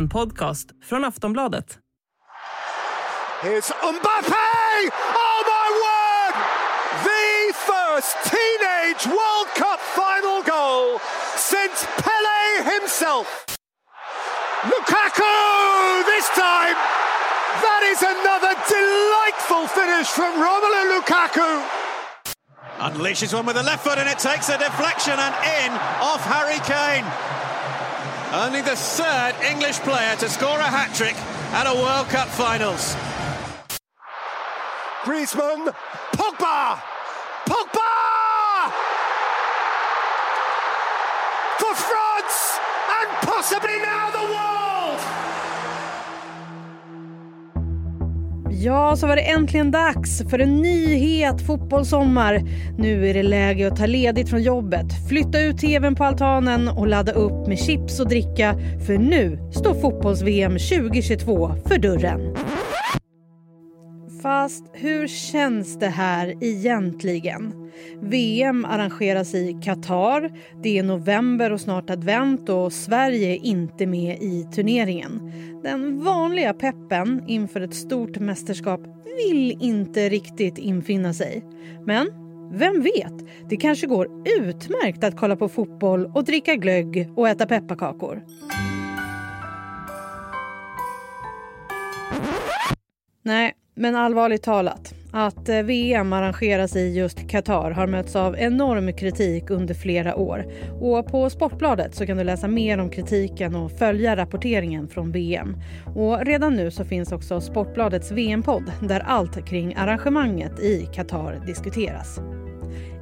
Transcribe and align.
En 0.00 0.08
podcast 0.08 0.68
från 0.88 1.04
Aftonbladet. 1.04 1.78
Here's 3.42 3.70
Mbappe! 3.94 4.46
Oh 5.24 5.40
my 5.52 5.68
word! 5.84 6.34
The 7.10 7.52
first 7.70 8.14
teenage 8.32 9.02
World 9.16 9.48
Cup 9.54 9.80
final 10.00 10.40
goal 10.54 11.00
since 11.36 11.76
Pele 12.04 12.40
himself. 12.74 13.26
Lukaku 14.72 15.34
this 16.12 16.28
time. 16.48 16.76
That 17.66 17.82
is 17.92 18.00
another 18.14 18.54
delightful 18.76 19.64
finish 19.78 20.08
from 20.18 20.32
Romelu 20.44 20.82
Lukaku. 20.92 21.50
Unleashes 22.78 23.34
one 23.34 23.46
with 23.46 23.56
the 23.56 23.62
left 23.62 23.84
foot 23.84 23.98
and 23.98 24.08
it 24.08 24.18
takes 24.18 24.48
a 24.48 24.56
deflection 24.58 25.16
and 25.26 25.34
in 25.58 25.70
off 26.00 26.22
Harry 26.24 26.60
Kane. 26.72 27.39
Only 28.32 28.62
the 28.62 28.76
third 28.76 29.34
English 29.42 29.80
player 29.80 30.14
to 30.16 30.28
score 30.28 30.58
a 30.58 30.62
hat 30.62 30.94
trick 30.94 31.16
at 31.52 31.66
a 31.66 31.74
World 31.74 32.08
Cup 32.10 32.28
finals. 32.28 32.94
Griezmann, 35.02 35.74
Pogba, 36.14 36.80
Pogba 37.44 37.90
for 41.58 41.74
France 41.74 42.58
and 42.88 43.08
possibly 43.26 43.78
now 43.80 44.10
the 44.10 44.32
world. 44.32 44.69
Ja, 48.62 48.96
så 48.96 49.06
var 49.06 49.16
det 49.16 49.22
äntligen 49.22 49.70
dags 49.70 50.22
för 50.30 50.38
en 50.38 50.62
ny 50.62 50.94
het 50.94 51.46
fotbollssommar. 51.46 52.40
Nu 52.78 53.08
är 53.08 53.14
det 53.14 53.22
läge 53.22 53.68
att 53.68 53.76
ta 53.76 53.86
ledigt 53.86 54.30
från 54.30 54.42
jobbet, 54.42 55.08
flytta 55.08 55.40
ut 55.40 55.58
tvn 55.58 55.94
på 55.94 56.04
altanen 56.04 56.68
och 56.68 56.86
ladda 56.86 57.12
upp 57.12 57.46
med 57.48 57.58
chips 57.58 58.00
och 58.00 58.08
dricka. 58.08 58.54
För 58.86 58.98
nu 58.98 59.38
står 59.52 59.74
fotbolls-VM 59.74 60.52
2022 60.52 61.54
för 61.66 61.78
dörren. 61.78 62.36
Fast 64.22 64.64
hur 64.72 65.06
känns 65.06 65.78
det 65.78 65.88
här 65.88 66.34
egentligen? 66.40 67.70
VM 68.00 68.64
arrangeras 68.64 69.34
i 69.34 69.60
Qatar. 69.64 70.30
Det 70.62 70.78
är 70.78 70.82
november 70.82 71.52
och 71.52 71.60
snart 71.60 71.90
advent 71.90 72.48
och 72.48 72.72
Sverige 72.72 73.28
är 73.28 73.44
inte 73.44 73.86
med 73.86 74.22
i 74.22 74.46
turneringen. 74.54 75.32
Den 75.62 76.04
vanliga 76.04 76.54
peppen 76.54 77.24
inför 77.26 77.60
ett 77.60 77.74
stort 77.74 78.18
mästerskap 78.18 78.80
vill 79.16 79.56
inte 79.60 80.08
riktigt 80.08 80.58
infinna 80.58 81.14
sig. 81.14 81.44
Men 81.86 82.08
vem 82.52 82.82
vet, 82.82 83.48
det 83.48 83.56
kanske 83.56 83.86
går 83.86 84.08
utmärkt 84.40 85.04
att 85.04 85.16
kolla 85.16 85.36
på 85.36 85.48
fotboll 85.48 86.06
och 86.14 86.24
dricka 86.24 86.54
glögg 86.54 87.12
och 87.16 87.28
äta 87.28 87.46
pepparkakor. 87.46 88.22
Nej, 93.22 93.54
men 93.80 93.96
allvarligt 93.96 94.42
talat. 94.42 94.94
Att 95.12 95.48
eh, 95.48 95.62
VM 95.62 96.12
arrangeras 96.12 96.76
i 96.76 96.96
just 96.96 97.28
Qatar 97.28 97.70
har 97.70 97.86
mötts 97.86 98.16
av 98.16 98.36
enorm 98.38 98.92
kritik 98.92 99.50
under 99.50 99.74
flera 99.74 100.16
år. 100.16 100.52
Och 100.80 101.06
på 101.06 101.30
Sportbladet 101.30 101.94
så 101.94 102.06
kan 102.06 102.16
du 102.16 102.24
läsa 102.24 102.48
mer 102.48 102.78
om 102.78 102.90
kritiken 102.90 103.54
och 103.54 103.72
följa 103.72 104.16
rapporteringen 104.16 104.88
från 104.88 105.12
VM. 105.12 105.56
Och 105.94 106.26
redan 106.26 106.56
nu 106.56 106.70
så 106.70 106.84
finns 106.84 107.12
också 107.12 107.40
Sportbladets 107.40 108.10
VM-podd 108.10 108.72
där 108.82 109.00
allt 109.00 109.46
kring 109.46 109.74
arrangemanget 109.74 110.60
i 110.60 110.88
Qatar 110.94 111.42
diskuteras. 111.46 112.20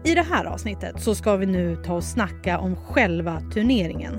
I 0.09 0.15
det 0.15 0.23
här 0.23 0.45
avsnittet 0.45 1.03
så 1.03 1.15
ska 1.15 1.37
vi 1.37 1.47
nu 1.47 1.77
ta 1.77 1.95
och 1.95 2.05
snacka 2.05 2.59
om 2.59 2.77
själva 2.77 3.43
turneringen. 3.55 4.15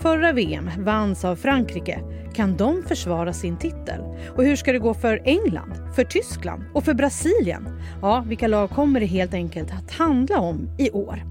Förra 0.00 0.32
VM 0.32 0.70
vanns 0.78 1.24
av 1.24 1.36
Frankrike. 1.36 2.00
Kan 2.34 2.56
de 2.56 2.82
försvara 2.88 3.32
sin 3.32 3.56
titel? 3.56 4.00
Och 4.36 4.44
hur 4.44 4.56
ska 4.56 4.72
det 4.72 4.78
gå 4.78 4.94
för 4.94 5.20
England, 5.24 5.72
för 5.96 6.04
Tyskland 6.04 6.64
och 6.74 6.84
för 6.84 6.94
Brasilien? 6.94 7.68
Ja, 8.02 8.24
vilka 8.26 8.48
lag 8.48 8.70
kommer 8.70 9.00
det 9.00 9.06
helt 9.06 9.34
enkelt 9.34 9.72
att 9.72 9.90
handla 9.90 10.38
om 10.38 10.68
i 10.78 10.90
år? 10.90 11.22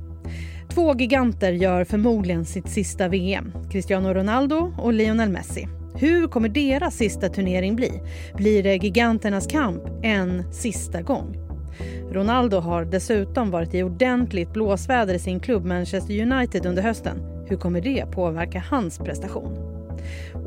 Två 0.70 0.96
giganter 0.96 1.52
gör 1.52 1.84
förmodligen 1.84 2.46
sitt 2.46 2.70
sista 2.70 3.08
VM. 3.08 3.52
Cristiano 3.72 4.14
Ronaldo 4.14 4.74
och 4.78 4.94
Lionel 4.94 5.30
Messi. 5.30 5.68
Hur 5.96 6.28
kommer 6.28 6.50
deras 6.50 6.96
sista 6.96 7.30
turnering 7.30 7.76
bli? 7.76 7.92
Blir 8.36 8.64
det 8.64 8.76
giganternas 8.76 9.48
kamp 9.48 9.84
en 10.04 10.54
sista 10.54 11.02
gång? 11.02 11.43
Ronaldo 12.12 12.58
har 12.58 12.86
dessutom 12.86 13.52
varit 13.52 13.74
i 13.74 13.84
ordentligt 13.84 14.54
blåsväder 14.54 15.14
i 15.14 15.20
sin 15.20 15.40
klubb 15.40 15.66
Manchester 15.66 16.22
United 16.22 16.66
under 16.66 16.84
hösten. 16.84 17.18
Hur 17.48 17.58
kommer 17.58 17.82
det 17.82 18.06
påverka 18.12 18.64
hans 18.70 18.98
prestation? 18.98 19.74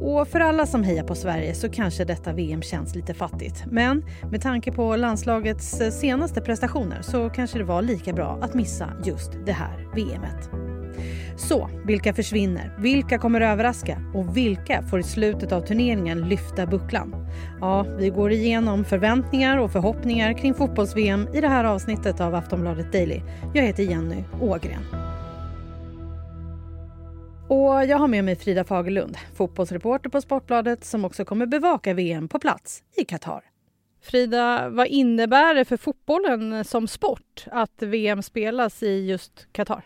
Och 0.00 0.28
för 0.28 0.40
alla 0.40 0.66
som 0.66 0.84
hejar 0.84 1.04
på 1.04 1.14
Sverige 1.14 1.54
så 1.54 1.68
kanske 1.68 2.04
detta 2.04 2.32
VM 2.32 2.62
känns 2.62 2.94
lite 2.94 3.14
fattigt. 3.14 3.64
Men 3.70 4.04
med 4.30 4.42
tanke 4.42 4.72
på 4.72 4.96
landslagets 4.96 5.82
senaste 6.00 6.40
prestationer 6.40 7.02
så 7.02 7.30
kanske 7.30 7.58
det 7.58 7.64
var 7.64 7.82
lika 7.82 8.12
bra 8.12 8.38
att 8.42 8.54
missa 8.54 8.92
just 9.04 9.30
det 9.46 9.52
här 9.52 9.88
VMet. 9.94 10.75
Så, 11.36 11.70
vilka 11.86 12.14
försvinner? 12.14 12.72
Vilka 12.78 13.18
kommer 13.18 13.40
överraska? 13.40 13.98
Och 14.14 14.36
vilka 14.36 14.82
får 14.82 15.00
i 15.00 15.02
slutet 15.02 15.52
av 15.52 15.60
turneringen 15.60 16.28
lyfta 16.28 16.66
bucklan? 16.66 17.14
Ja, 17.60 17.86
vi 17.98 18.10
går 18.10 18.32
igenom 18.32 18.84
förväntningar 18.84 19.58
och 19.58 19.72
förhoppningar 19.72 20.32
kring 20.32 20.54
fotbolls-VM 20.54 21.28
i 21.34 21.40
det 21.40 21.48
här 21.48 21.64
avsnittet 21.64 22.20
av 22.20 22.34
Aftonbladet 22.34 22.92
Daily. 22.92 23.20
Jag 23.54 23.62
heter 23.62 23.82
Jenny 23.82 24.24
Ågren. 24.40 24.82
Och 27.48 27.84
jag 27.84 27.98
har 27.98 28.08
med 28.08 28.24
mig 28.24 28.36
Frida 28.36 28.64
Fagerlund, 28.64 29.16
fotbollsreporter 29.34 30.10
på 30.10 30.20
Sportbladet 30.20 30.84
som 30.84 31.04
också 31.04 31.24
kommer 31.24 31.46
bevaka 31.46 31.94
VM 31.94 32.28
på 32.28 32.38
plats 32.38 32.82
i 32.96 33.04
Qatar. 33.04 33.44
Frida, 34.02 34.68
vad 34.68 34.86
innebär 34.86 35.54
det 35.54 35.64
för 35.64 35.76
fotbollen 35.76 36.64
som 36.64 36.88
sport 36.88 37.44
att 37.52 37.82
VM 37.82 38.22
spelas 38.22 38.82
i 38.82 39.06
just 39.06 39.46
Qatar? 39.52 39.84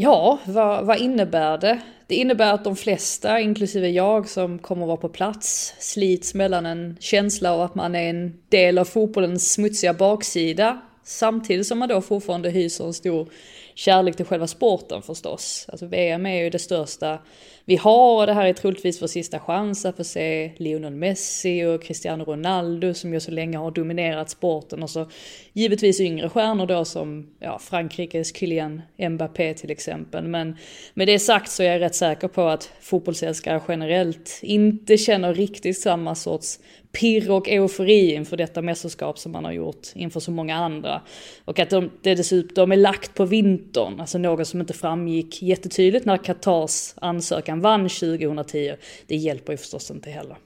Ja, 0.00 0.38
vad, 0.46 0.86
vad, 0.86 0.98
innebär 0.98 1.58
det? 1.58 1.80
Det 2.06 2.14
innebär 2.14 2.54
att 2.54 2.64
de 2.64 2.76
flesta, 2.76 3.40
inklusive 3.40 3.88
jag 3.88 4.28
som 4.28 4.58
kommer 4.58 4.86
vara 4.86 4.96
på 4.96 5.08
plats, 5.08 5.74
slits 5.78 6.34
mellan 6.34 6.66
en 6.66 6.96
känsla 7.00 7.52
av 7.52 7.60
att 7.60 7.74
man 7.74 7.94
är 7.94 8.10
en 8.10 8.34
del 8.48 8.78
av 8.78 8.84
fotbollens 8.84 9.52
smutsiga 9.52 9.92
baksida, 9.94 10.80
samtidigt 11.04 11.66
som 11.66 11.78
man 11.78 11.88
då 11.88 12.00
fortfarande 12.00 12.50
hyser 12.50 12.84
en 12.84 12.94
stor 12.94 13.28
kärlek 13.78 14.16
till 14.16 14.26
själva 14.26 14.46
sporten 14.46 15.02
förstås. 15.02 15.66
Alltså 15.68 15.86
VM 15.86 16.26
är 16.26 16.42
ju 16.42 16.50
det 16.50 16.58
största 16.58 17.18
vi 17.64 17.76
har 17.76 18.20
och 18.20 18.26
det 18.26 18.32
här 18.32 18.46
är 18.46 18.52
troligtvis 18.52 19.02
vår 19.02 19.06
sista 19.06 19.38
chans 19.38 19.84
att 19.84 19.96
få 19.96 20.04
se 20.04 20.52
Lionel 20.56 20.94
Messi 20.94 21.64
och 21.64 21.82
Cristiano 21.82 22.24
Ronaldo 22.24 22.94
som 22.94 23.14
ju 23.14 23.20
så 23.20 23.30
länge 23.30 23.58
har 23.58 23.70
dominerat 23.70 24.30
sporten 24.30 24.82
och 24.82 24.90
så 24.90 25.10
givetvis 25.52 26.00
yngre 26.00 26.28
stjärnor 26.28 26.66
då 26.66 26.84
som 26.84 27.30
ja, 27.38 27.58
Frankrikes 27.58 28.36
Kylian 28.36 28.82
Mbappé 29.10 29.54
till 29.54 29.70
exempel. 29.70 30.28
Men 30.28 30.56
med 30.94 31.08
det 31.08 31.18
sagt 31.18 31.50
så 31.50 31.62
är 31.62 31.72
jag 31.72 31.80
rätt 31.80 31.94
säker 31.94 32.28
på 32.28 32.42
att 32.42 32.72
fotbollsälskare 32.80 33.60
generellt 33.68 34.40
inte 34.42 34.96
känner 34.96 35.34
riktigt 35.34 35.80
samma 35.80 36.14
sorts 36.14 36.58
pirr 37.00 37.30
och 37.30 37.48
eufori 37.48 38.14
inför 38.14 38.36
detta 38.36 38.62
mästerskap 38.62 39.18
som 39.18 39.32
man 39.32 39.44
har 39.44 39.52
gjort 39.52 39.86
inför 39.94 40.20
så 40.20 40.30
många 40.30 40.56
andra. 40.56 41.02
Och 41.44 41.58
att 41.58 41.70
de, 41.70 41.90
det 42.02 42.14
dessutom 42.14 42.72
är 42.72 42.76
lagt 42.76 43.14
på 43.14 43.24
vintern, 43.24 44.00
alltså 44.00 44.18
något 44.18 44.48
som 44.48 44.60
inte 44.60 44.72
framgick 44.72 45.42
jättetydligt 45.42 46.06
när 46.06 46.16
Qatars 46.16 46.94
ansökan 46.96 47.60
vann 47.60 47.88
2010. 47.88 48.74
Det 49.06 49.16
hjälper 49.16 49.52
ju 49.52 49.56
förstås 49.56 49.90
inte 49.90 50.10
heller. 50.10 50.36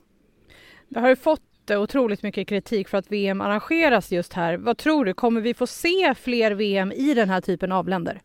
Det 0.88 1.00
har 1.00 1.08
ju 1.08 1.16
fått 1.16 1.70
eh, 1.70 1.80
otroligt 1.80 2.22
mycket 2.22 2.48
kritik 2.48 2.88
för 2.88 2.98
att 2.98 3.12
VM 3.12 3.40
arrangeras 3.40 4.12
just 4.12 4.32
här. 4.32 4.56
Vad 4.56 4.78
tror 4.78 5.04
du, 5.04 5.14
kommer 5.14 5.40
vi 5.40 5.54
få 5.54 5.66
se 5.66 6.14
fler 6.14 6.50
VM 6.50 6.92
i 6.92 7.14
den 7.14 7.28
här 7.28 7.40
typen 7.40 7.72
av 7.72 7.88
länder? 7.88 8.20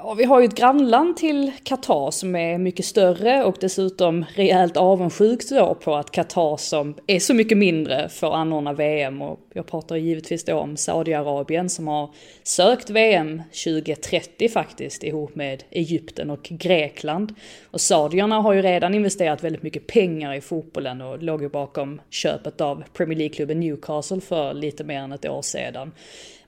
Ja, 0.00 0.14
vi 0.14 0.24
har 0.24 0.40
ju 0.40 0.44
ett 0.44 0.54
grannland 0.54 1.16
till 1.16 1.52
Qatar 1.62 2.10
som 2.10 2.36
är 2.36 2.58
mycket 2.58 2.84
större 2.84 3.44
och 3.44 3.56
dessutom 3.60 4.24
rejält 4.34 4.76
avundsjukt 4.76 5.50
då 5.50 5.74
på 5.74 5.94
att 5.94 6.10
Qatar 6.10 6.56
som 6.56 6.94
är 7.06 7.18
så 7.18 7.34
mycket 7.34 7.58
mindre 7.58 8.08
får 8.08 8.34
anordna 8.34 8.72
VM 8.72 9.22
och 9.22 9.40
jag 9.54 9.66
pratar 9.66 9.96
givetvis 9.96 10.44
då 10.44 10.54
om 10.54 10.76
Saudiarabien 10.76 11.70
som 11.70 11.88
har 11.88 12.10
sökt 12.42 12.90
VM 12.90 13.42
2030 13.64 14.48
faktiskt 14.48 15.04
ihop 15.04 15.34
med 15.34 15.64
Egypten 15.70 16.30
och 16.30 16.42
Grekland. 16.42 17.34
Och 17.70 17.80
saudierna 17.80 18.40
har 18.40 18.52
ju 18.52 18.62
redan 18.62 18.94
investerat 18.94 19.44
väldigt 19.44 19.62
mycket 19.62 19.86
pengar 19.86 20.34
i 20.34 20.40
fotbollen 20.40 21.00
och 21.00 21.22
låg 21.22 21.42
ju 21.42 21.48
bakom 21.48 22.00
köpet 22.10 22.60
av 22.60 22.84
Premier 22.92 23.18
League-klubben 23.18 23.60
Newcastle 23.60 24.20
för 24.20 24.54
lite 24.54 24.84
mer 24.84 24.98
än 24.98 25.12
ett 25.12 25.28
år 25.28 25.42
sedan. 25.42 25.92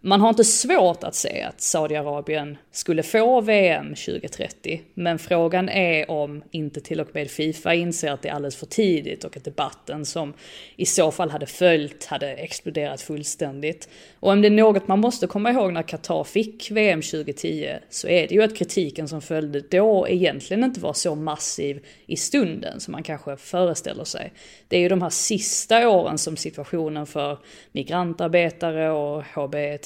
Man 0.03 0.21
har 0.21 0.29
inte 0.29 0.45
svårt 0.45 1.05
att 1.05 1.15
se 1.15 1.43
att 1.43 1.61
Saudiarabien 1.61 2.59
skulle 2.73 3.03
få 3.03 3.41
VM 3.41 3.89
2030, 3.95 4.83
men 4.95 5.19
frågan 5.19 5.69
är 5.69 6.11
om 6.11 6.43
inte 6.51 6.81
till 6.81 7.01
och 7.01 7.09
med 7.13 7.31
Fifa 7.31 7.75
inser 7.75 8.13
att 8.13 8.23
det 8.23 8.29
är 8.29 8.33
alldeles 8.33 8.57
för 8.57 8.67
tidigt 8.67 9.25
och 9.25 9.37
att 9.37 9.45
debatten 9.45 10.07
som 10.07 10.35
i 10.77 10.87
så 10.87 11.11
fall 11.11 11.31
hade 11.31 11.47
följt 11.47 12.05
hade 12.05 12.33
exploderat 12.33 13.01
fullständigt. 13.01 13.89
Och 14.21 14.33
om 14.33 14.43
det 14.43 14.49
är 14.49 14.51
något 14.51 14.89
man 14.89 15.01
måste 15.01 15.27
komma 15.27 15.51
ihåg 15.51 15.73
när 15.73 15.83
Qatar 15.83 16.25
fick 16.25 16.71
VM 16.71 17.03
2010 17.03 17.79
så 17.91 18.09
är 18.09 18.29
det 18.29 18.35
ju 18.35 18.43
att 18.43 18.57
kritiken 18.57 19.09
som 19.09 19.23
följde 19.23 19.61
då 19.61 20.09
egentligen 20.09 20.65
inte 20.65 20.81
var 20.81 20.93
så 20.93 21.15
massiv 21.15 21.87
i 22.07 22.17
stunden 22.17 22.81
som 22.81 22.93
man 22.93 23.03
kanske 23.03 23.37
föreställer 23.37 24.05
sig. 24.05 24.33
Det 24.69 24.77
är 24.77 24.81
ju 24.81 24.89
de 24.89 25.03
här 25.03 25.11
sista 25.11 25.89
åren 25.89 26.19
som 26.19 26.37
situationen 26.37 27.07
för 27.07 27.39
migrantarbetare 27.73 28.91
och 28.91 29.25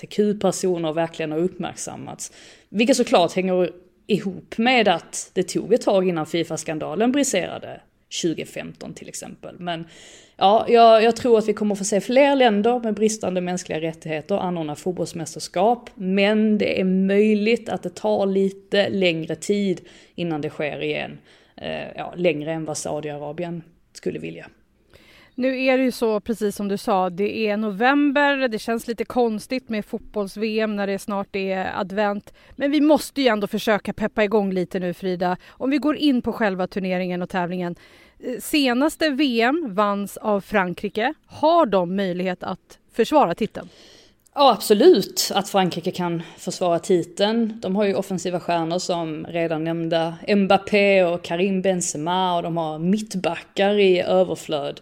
hbtq-personer 0.04 0.92
verkligen 0.92 1.32
har 1.32 1.38
uppmärksammats. 1.38 2.32
Vilket 2.68 2.96
såklart 2.96 3.32
hänger 3.32 3.70
ihop 4.06 4.58
med 4.58 4.88
att 4.88 5.30
det 5.32 5.42
tog 5.42 5.72
ett 5.72 5.82
tag 5.82 6.08
innan 6.08 6.26
Fifa-skandalen 6.26 7.12
briserade 7.12 7.80
2015 8.22 8.94
till 8.94 9.08
exempel. 9.08 9.56
Men 9.58 9.84
ja, 10.36 10.66
jag, 10.68 11.02
jag, 11.02 11.16
tror 11.16 11.38
att 11.38 11.48
vi 11.48 11.52
kommer 11.52 11.74
få 11.74 11.84
se 11.84 12.00
fler 12.00 12.36
länder 12.36 12.80
med 12.80 12.94
bristande 12.94 13.40
mänskliga 13.40 13.80
rättigheter 13.80 14.36
anordna 14.36 14.76
fotbollsmästerskap. 14.76 15.90
Men 15.94 16.58
det 16.58 16.80
är 16.80 16.84
möjligt 16.84 17.68
att 17.68 17.82
det 17.82 17.94
tar 17.94 18.26
lite 18.26 18.88
längre 18.88 19.36
tid 19.36 19.80
innan 20.14 20.40
det 20.40 20.50
sker 20.50 20.82
igen. 20.82 21.18
Eh, 21.56 21.92
ja, 21.96 22.14
längre 22.16 22.52
än 22.52 22.64
vad 22.64 22.78
Saudiarabien 22.78 23.62
skulle 23.92 24.18
vilja. 24.18 24.46
Nu 25.36 25.64
är 25.64 25.78
det 25.78 25.84
ju 25.84 25.92
så, 25.92 26.20
precis 26.20 26.56
som 26.56 26.68
du 26.68 26.76
sa, 26.76 27.10
det 27.10 27.48
är 27.48 27.56
november, 27.56 28.48
det 28.48 28.58
känns 28.58 28.86
lite 28.86 29.04
konstigt 29.04 29.68
med 29.68 29.84
fotbolls-VM 29.84 30.76
när 30.76 30.86
det 30.86 30.98
snart 30.98 31.36
är 31.36 31.80
advent. 31.80 32.32
Men 32.56 32.70
vi 32.70 32.80
måste 32.80 33.22
ju 33.22 33.28
ändå 33.28 33.46
försöka 33.46 33.92
peppa 33.92 34.24
igång 34.24 34.52
lite 34.52 34.78
nu 34.78 34.94
Frida. 34.94 35.36
Om 35.48 35.70
vi 35.70 35.78
går 35.78 35.96
in 35.96 36.22
på 36.22 36.32
själva 36.32 36.66
turneringen 36.66 37.22
och 37.22 37.30
tävlingen. 37.30 37.74
Eh, 38.18 38.40
senaste 38.40 39.10
VM 39.10 39.74
vanns 39.74 40.16
av 40.16 40.40
Frankrike. 40.40 41.14
Har 41.26 41.66
de 41.66 41.96
möjlighet 41.96 42.42
att 42.42 42.78
försvara 42.92 43.34
titeln? 43.34 43.68
Ja, 44.34 44.52
absolut 44.52 45.30
att 45.34 45.48
Frankrike 45.48 45.90
kan 45.90 46.22
försvara 46.38 46.78
titeln. 46.78 47.60
De 47.60 47.76
har 47.76 47.84
ju 47.84 47.94
offensiva 47.94 48.40
stjärnor 48.40 48.78
som 48.78 49.26
redan 49.26 49.64
nämnda 49.64 50.14
Mbappé 50.36 51.04
och 51.04 51.22
Karim 51.22 51.62
Benzema 51.62 52.36
och 52.36 52.42
de 52.42 52.56
har 52.56 52.78
mittbackar 52.78 53.78
i 53.78 54.00
överflöd. 54.00 54.80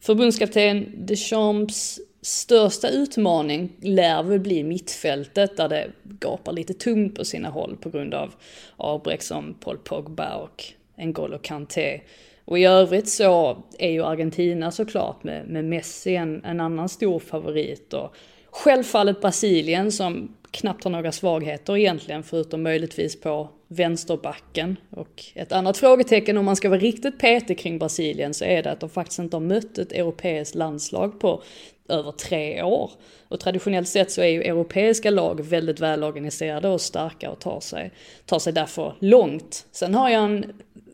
Förbundskapten 0.00 0.92
Deschamps 0.96 2.00
största 2.22 2.88
utmaning 2.88 3.72
lär 3.80 4.22
väl 4.22 4.40
bli 4.40 4.64
mittfältet 4.64 5.56
där 5.56 5.68
det 5.68 5.90
gapar 6.04 6.52
lite 6.52 6.74
tungt 6.74 7.14
på 7.14 7.24
sina 7.24 7.48
håll 7.48 7.76
på 7.76 7.90
grund 7.90 8.14
av 8.14 8.34
avbräck 8.76 9.22
som 9.22 9.54
Paul 9.54 9.78
Pogba 9.78 10.34
och 10.34 10.64
N'Golo 10.96 11.38
Kanté. 11.38 12.00
Och 12.44 12.58
i 12.58 12.64
övrigt 12.64 13.08
så 13.08 13.62
är 13.78 13.90
ju 13.90 14.04
Argentina 14.04 14.70
såklart 14.70 15.24
med, 15.24 15.46
med 15.46 15.64
Messi 15.64 16.16
en, 16.16 16.44
en 16.44 16.60
annan 16.60 16.88
stor 16.88 17.18
favorit 17.18 17.92
och 17.92 18.14
självfallet 18.50 19.20
Brasilien 19.20 19.92
som 19.92 20.36
knappt 20.50 20.84
har 20.84 20.90
några 20.90 21.12
svagheter 21.12 21.76
egentligen 21.76 22.22
förutom 22.22 22.62
möjligtvis 22.62 23.20
på 23.20 23.48
vänsterbacken. 23.72 24.76
Och 24.90 25.24
ett 25.34 25.52
annat 25.52 25.76
frågetecken 25.76 26.36
om 26.36 26.44
man 26.44 26.56
ska 26.56 26.68
vara 26.68 26.80
riktigt 26.80 27.18
petig 27.18 27.58
kring 27.58 27.78
Brasilien 27.78 28.34
så 28.34 28.44
är 28.44 28.62
det 28.62 28.70
att 28.70 28.80
de 28.80 28.90
faktiskt 28.90 29.18
inte 29.18 29.36
har 29.36 29.40
mött 29.40 29.78
ett 29.78 29.92
europeiskt 29.92 30.54
landslag 30.54 31.20
på 31.20 31.42
över 31.88 32.12
tre 32.12 32.62
år. 32.62 32.90
Och 33.28 33.40
traditionellt 33.40 33.88
sett 33.88 34.10
så 34.10 34.22
är 34.22 34.26
ju 34.26 34.42
europeiska 34.42 35.10
lag 35.10 35.40
väldigt 35.40 35.80
välorganiserade 35.80 36.68
och 36.68 36.80
starka 36.80 37.30
och 37.30 37.40
tar 37.40 37.60
sig, 37.60 37.92
tar 38.26 38.38
sig 38.38 38.52
därför 38.52 38.94
långt. 39.00 39.66
Sen 39.72 39.94
har 39.94 40.10
jag 40.10 40.24
en 40.24 40.52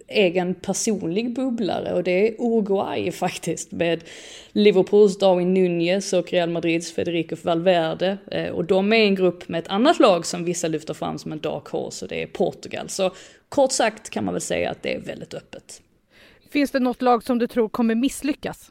egen 0.09 0.55
personlig 0.55 1.35
bubblare 1.35 1.95
och 1.95 2.03
det 2.03 2.29
är 2.29 2.35
Uruguay 2.39 3.13
faktiskt 3.13 3.73
med 3.73 4.05
Liverpools 4.53 5.19
Darwin 5.19 5.55
Nunez 5.55 6.13
och 6.13 6.33
Real 6.33 6.51
Madrids 6.51 6.93
Federico 6.93 7.37
Valverde. 7.43 8.19
Eh, 8.31 8.49
och 8.49 8.65
de 8.65 8.93
är 8.93 8.97
en 8.97 9.15
grupp 9.15 9.49
med 9.49 9.59
ett 9.59 9.69
annat 9.69 9.99
lag 9.99 10.27
som 10.27 10.45
vissa 10.45 10.69
lyfter 10.69 10.95
fram 10.95 11.19
som 11.19 11.33
en 11.33 11.41
dark 11.41 11.69
horse 11.69 12.05
och 12.05 12.09
det 12.09 12.23
är 12.23 12.27
Portugal. 12.27 12.89
Så 12.89 13.11
kort 13.49 13.73
sagt 13.73 14.11
kan 14.11 14.25
man 14.25 14.35
väl 14.35 14.41
säga 14.41 14.71
att 14.71 14.83
det 14.83 14.95
är 14.95 15.01
väldigt 15.01 15.35
öppet. 15.35 15.83
Finns 16.51 16.71
det 16.71 16.81
något 16.81 17.03
lag 17.03 17.23
som 17.23 17.39
du 17.39 17.47
tror 17.47 17.69
kommer 17.69 17.95
misslyckas? 17.95 18.71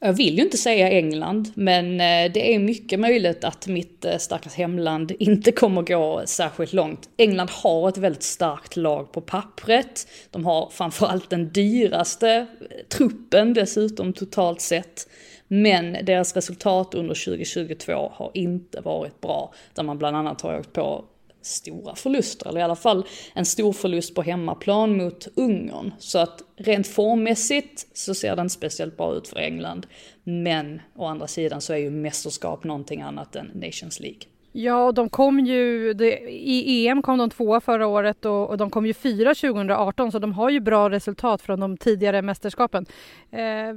Jag 0.00 0.12
vill 0.12 0.36
ju 0.36 0.44
inte 0.44 0.58
säga 0.58 0.90
England, 0.90 1.52
men 1.54 2.00
eh, 2.00 2.32
det 2.32 2.54
är 2.54 2.58
mycket 2.58 3.00
möjligt 3.00 3.44
att 3.44 3.66
mitt 3.66 4.04
eh, 4.04 4.16
stackars 4.18 4.54
hemland 4.54 5.12
inte 5.18 5.52
kommer 5.52 5.82
gå 5.82 6.22
särskilt 6.26 6.72
långt. 6.72 7.08
England 7.16 7.50
har 7.50 7.88
ett 7.88 7.98
väldigt 7.98 8.22
starkt 8.22 8.76
lag 8.76 9.12
på 9.12 9.20
pappret. 9.20 10.08
De 10.30 10.44
har 10.44 10.70
framförallt 10.70 11.30
den 11.30 11.52
dyraste 11.52 12.30
eh, 12.30 12.46
truppen 12.88 13.54
dessutom 13.54 14.12
totalt 14.12 14.60
sett. 14.60 15.08
Men 15.48 15.96
deras 16.04 16.36
resultat 16.36 16.94
under 16.94 17.14
2022 17.24 18.12
har 18.14 18.30
inte 18.34 18.80
varit 18.80 19.20
bra, 19.20 19.54
där 19.74 19.82
man 19.82 19.98
bland 19.98 20.16
annat 20.16 20.40
har 20.40 20.58
åkt 20.58 20.72
på 20.72 21.04
stora 21.46 21.94
förluster, 21.94 22.48
eller 22.48 22.60
i 22.60 22.62
alla 22.62 22.76
fall 22.76 23.06
en 23.34 23.44
stor 23.44 23.72
förlust 23.72 24.14
på 24.14 24.22
hemmaplan 24.22 24.96
mot 24.96 25.28
Ungern. 25.34 25.92
Så 25.98 26.18
att 26.18 26.42
rent 26.56 26.86
formmässigt 26.86 27.86
så 27.96 28.14
ser 28.14 28.36
det 28.36 28.42
inte 28.42 28.54
speciellt 28.54 28.96
bra 28.96 29.14
ut 29.14 29.28
för 29.28 29.36
England. 29.36 29.86
Men 30.24 30.80
å 30.94 31.06
andra 31.06 31.26
sidan 31.26 31.60
så 31.60 31.72
är 31.72 31.76
ju 31.76 31.90
mästerskap 31.90 32.64
någonting 32.64 33.02
annat 33.02 33.36
än 33.36 33.50
Nations 33.54 34.00
League. 34.00 34.20
Ja, 34.58 34.92
de 34.92 35.08
kom 35.08 35.40
ju, 35.40 35.92
det, 35.94 36.18
i 36.30 36.88
EM 36.88 37.02
kom 37.02 37.18
de 37.18 37.30
tvåa 37.30 37.60
förra 37.60 37.86
året 37.86 38.24
och, 38.24 38.50
och, 38.50 38.56
de 38.56 38.70
kom 38.70 38.86
ju 38.86 38.94
fyra 38.94 39.34
2018 39.34 40.12
så 40.12 40.18
de 40.18 40.32
har 40.32 40.50
ju 40.50 40.60
bra 40.60 40.90
resultat 40.90 41.42
från 41.42 41.60
de 41.60 41.76
tidigare 41.76 42.22
mästerskapen. 42.22 42.86
Eh, 43.30 43.74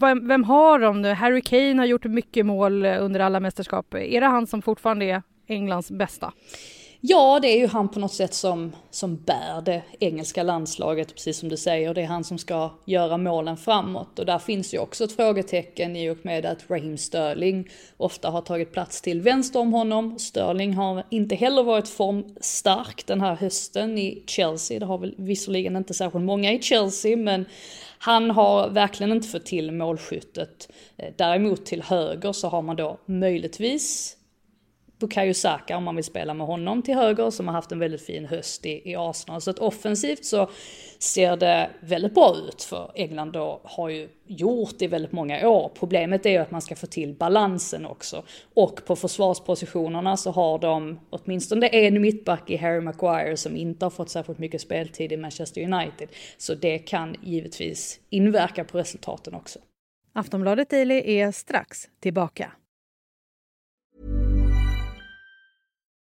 vem, 0.00 0.28
vem, 0.28 0.44
har 0.44 0.78
de 0.78 1.02
nu? 1.02 1.12
Harry 1.12 1.40
Kane 1.40 1.78
har 1.78 1.84
gjort 1.84 2.04
mycket 2.04 2.46
mål 2.46 2.84
under 2.84 3.20
alla 3.20 3.40
mästerskap. 3.40 3.94
Är 3.94 4.20
det 4.20 4.26
han 4.26 4.46
som 4.46 4.62
fortfarande 4.62 5.04
är 5.04 5.22
Englands 5.46 5.90
bästa? 5.90 6.32
Ja, 7.02 7.40
det 7.42 7.48
är 7.48 7.58
ju 7.58 7.66
han 7.66 7.88
på 7.88 8.00
något 8.00 8.12
sätt 8.12 8.34
som, 8.34 8.72
som 8.90 9.16
bär 9.16 9.60
det 9.64 9.82
engelska 10.00 10.42
landslaget, 10.42 11.14
precis 11.14 11.38
som 11.38 11.48
du 11.48 11.56
säger. 11.56 11.94
Det 11.94 12.02
är 12.02 12.06
han 12.06 12.24
som 12.24 12.38
ska 12.38 12.70
göra 12.86 13.16
målen 13.16 13.56
framåt. 13.56 14.18
Och 14.18 14.26
där 14.26 14.38
finns 14.38 14.74
ju 14.74 14.78
också 14.78 15.04
ett 15.04 15.16
frågetecken 15.16 15.96
i 15.96 16.10
och 16.10 16.18
med 16.22 16.46
att 16.46 16.70
Raheem 16.70 16.98
Sterling 16.98 17.68
ofta 17.96 18.30
har 18.30 18.40
tagit 18.40 18.72
plats 18.72 19.02
till 19.02 19.20
vänster 19.20 19.60
om 19.60 19.72
honom. 19.72 20.18
Sterling 20.18 20.74
har 20.74 21.04
inte 21.10 21.34
heller 21.34 21.62
varit 21.62 21.88
formstark 21.88 23.06
den 23.06 23.20
här 23.20 23.34
hösten 23.34 23.98
i 23.98 24.22
Chelsea. 24.26 24.78
Det 24.78 24.86
har 24.86 24.98
väl 24.98 25.14
visserligen 25.18 25.76
inte 25.76 25.94
särskilt 25.94 26.24
många 26.24 26.52
i 26.52 26.62
Chelsea, 26.62 27.16
men 27.16 27.44
han 27.98 28.30
har 28.30 28.68
verkligen 28.68 29.12
inte 29.12 29.28
fått 29.28 29.46
till 29.46 29.72
målskyttet. 29.72 30.68
Eh, 30.96 31.08
däremot 31.16 31.66
till 31.66 31.82
höger 31.82 32.32
så 32.32 32.48
har 32.48 32.62
man 32.62 32.76
då 32.76 32.98
möjligtvis 33.06 34.16
Bukayo 35.00 35.34
Saka 35.34 35.76
om 35.76 35.84
man 35.84 35.96
vill 35.96 36.04
spela 36.04 36.34
med 36.34 36.46
honom 36.46 36.82
till 36.82 36.94
höger 36.94 37.30
som 37.30 37.48
har 37.48 37.54
haft 37.54 37.72
en 37.72 37.78
väldigt 37.78 38.06
fin 38.06 38.26
höst 38.26 38.66
i, 38.66 38.90
i 38.90 38.96
Arsenal. 38.96 39.40
Så 39.40 39.50
att 39.50 39.58
offensivt 39.58 40.24
så 40.24 40.50
ser 40.98 41.36
det 41.36 41.70
väldigt 41.80 42.14
bra 42.14 42.36
ut 42.48 42.62
för 42.62 42.92
England 42.94 43.32
då 43.32 43.60
har 43.64 43.88
ju 43.88 44.08
gjort 44.26 44.82
i 44.82 44.86
väldigt 44.86 45.12
många 45.12 45.48
år. 45.48 45.70
Problemet 45.78 46.26
är 46.26 46.30
ju 46.30 46.36
att 46.36 46.50
man 46.50 46.62
ska 46.62 46.76
få 46.76 46.86
till 46.86 47.14
balansen 47.14 47.86
också. 47.86 48.22
Och 48.54 48.84
på 48.86 48.96
försvarspositionerna 48.96 50.16
så 50.16 50.30
har 50.30 50.58
de 50.58 51.00
åtminstone 51.10 51.66
en 51.66 52.00
mittback 52.00 52.50
i 52.50 52.56
Harry 52.56 52.80
Maguire 52.80 53.36
som 53.36 53.56
inte 53.56 53.84
har 53.84 53.90
fått 53.90 54.10
särskilt 54.10 54.38
mycket 54.38 54.60
speltid 54.60 55.12
i 55.12 55.16
Manchester 55.16 55.62
United. 55.62 56.08
Så 56.38 56.54
det 56.54 56.78
kan 56.78 57.16
givetvis 57.22 58.00
inverka 58.10 58.64
på 58.64 58.78
resultaten 58.78 59.34
också. 59.34 59.58
Aftonbladet 60.12 60.70
Daily 60.70 61.02
är 61.04 61.32
strax 61.32 61.88
tillbaka. 62.00 62.52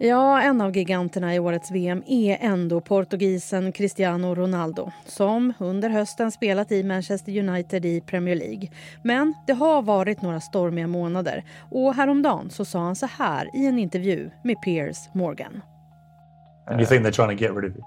Ja, 0.00 0.42
en 0.42 0.60
av 0.60 0.76
giganterna 0.76 1.34
i 1.34 1.38
årets 1.38 1.70
VM 1.70 2.02
är 2.06 2.38
ändå 2.40 2.80
portugisen 2.80 3.72
Cristiano 3.72 4.34
Ronaldo 4.34 4.90
som 5.06 5.52
under 5.58 5.90
hösten 5.90 6.32
spelat 6.32 6.72
i 6.72 6.84
Manchester 6.84 7.38
United 7.38 7.84
i 7.84 8.00
Premier 8.00 8.36
League. 8.36 8.68
Men 9.02 9.34
det 9.46 9.52
har 9.52 9.82
varit 9.82 10.22
några 10.22 10.40
stormiga 10.40 10.86
månader 10.86 11.44
och 11.70 11.94
häromdagen 11.94 12.50
så 12.50 12.64
sa 12.64 12.78
han 12.78 12.96
så 12.96 13.06
här 13.06 13.56
i 13.56 13.66
en 13.66 13.78
intervju 13.78 14.30
med 14.42 14.62
Piers 14.62 15.08
Morgan. 15.12 15.62
And 16.66 16.80
you 16.80 16.86
think 16.86 17.06
they're 17.06 17.26
trying 17.26 17.38
to 17.38 17.44
get 17.44 17.50
rid 17.56 17.70
of 17.70 17.76
you? 17.76 17.84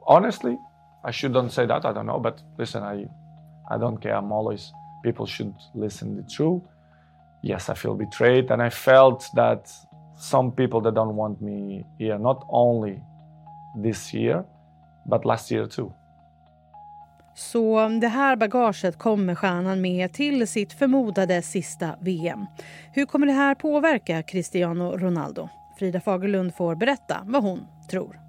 Honestly, 0.00 0.52
I 1.08 1.10
shouldn't 1.10 1.48
say 1.48 1.66
that. 1.66 1.84
I 1.84 1.88
don't 1.88 2.06
know, 2.06 2.20
but 2.20 2.34
listen, 2.58 2.82
I 2.82 3.02
I 3.74 3.78
don't 3.78 4.00
care. 4.02 4.14
I'm 4.14 4.32
always 4.32 4.72
people 5.02 5.26
should 5.26 5.54
listen 5.74 6.16
the 6.22 6.34
truth. 6.36 6.62
Yes, 7.42 7.68
I 7.68 7.74
feel 7.74 7.94
betrayed, 7.94 8.50
and 8.50 8.62
I 8.62 8.70
felt 8.70 9.30
that 9.34 9.70
some 10.16 10.50
people 10.50 10.80
that 10.80 10.94
don't 10.94 11.16
want 11.16 11.40
me 11.40 11.84
here, 11.98 12.18
not 12.18 12.44
only 12.48 13.00
this 13.82 14.14
year, 14.14 14.44
but 15.10 15.24
last 15.24 15.52
year 15.52 15.66
too. 15.66 15.92
Så 17.36 17.88
det 18.00 18.08
här 18.08 18.36
bagaget 18.36 18.98
kommer 18.98 19.34
stjärnan 19.34 19.80
med 19.80 20.12
till 20.12 20.48
sitt 20.48 20.72
förmodade 20.72 21.42
sista 21.42 21.96
VM. 22.00 22.46
Hur 22.92 23.06
kommer 23.06 23.26
det 23.26 23.32
här 23.32 23.54
påverka 23.54 24.22
Cristiano 24.22 24.96
Ronaldo? 24.96 25.48
Frida 25.78 26.00
Fagerlund 26.00 26.54
får 26.54 26.74
berätta 26.74 27.22
vad 27.24 27.42
hon 27.42 27.66
tror. 27.90 28.20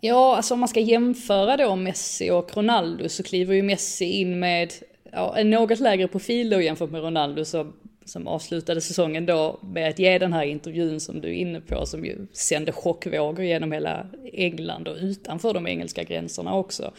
Ja, 0.00 0.36
alltså 0.36 0.54
om 0.54 0.60
man 0.60 0.68
ska 0.68 0.80
jämföra 0.80 1.56
då 1.56 1.76
Messi 1.76 2.30
och 2.30 2.56
Ronaldo 2.56 3.08
så 3.08 3.22
kliver 3.22 3.54
ju 3.54 3.62
Messi 3.62 4.04
in 4.04 4.38
med 4.38 4.72
ja, 5.12 5.36
en 5.36 5.50
något 5.50 5.80
lägre 5.80 6.08
profil 6.08 6.50
då 6.50 6.60
jämfört 6.60 6.90
med 6.90 7.02
Ronaldo 7.02 7.44
som, 7.44 7.72
som 8.04 8.28
avslutade 8.28 8.80
säsongen 8.80 9.26
då 9.26 9.60
med 9.62 9.88
att 9.88 9.98
ge 9.98 10.18
den 10.18 10.32
här 10.32 10.44
intervjun 10.44 11.00
som 11.00 11.20
du 11.20 11.28
är 11.28 11.32
inne 11.32 11.60
på 11.60 11.86
som 11.86 12.04
ju 12.04 12.26
sände 12.32 12.72
chockvågor 12.72 13.44
genom 13.44 13.72
hela 13.72 14.06
England 14.32 14.88
och 14.88 14.96
utanför 15.00 15.54
de 15.54 15.66
engelska 15.66 16.02
gränserna 16.02 16.54
också. 16.54 16.92